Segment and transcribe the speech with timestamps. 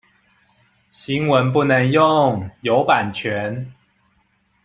[0.89, 3.71] 新聞不能用，有版權